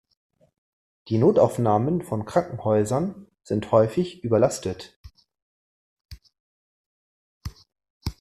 Die 1.09 1.19
Notaufnahmen 1.19 2.01
von 2.01 2.25
Krankenhäusern 2.25 3.27
sind 3.43 3.71
häufig 3.71 4.23
überlastet. 4.23 4.97